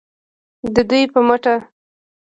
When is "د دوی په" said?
0.73-1.19